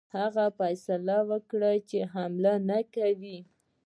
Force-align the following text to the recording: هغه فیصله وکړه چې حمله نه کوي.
هغه 0.17 0.45
فیصله 0.57 1.17
وکړه 1.29 1.71
چې 1.89 1.99
حمله 2.13 2.53
نه 2.69 2.79
کوي. 2.95 3.37